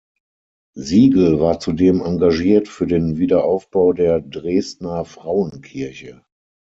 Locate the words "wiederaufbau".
3.19-3.93